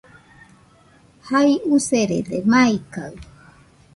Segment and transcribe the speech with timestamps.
[1.27, 3.15] Jai userede, maikaɨ